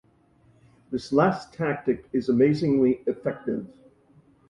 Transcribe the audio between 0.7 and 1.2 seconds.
This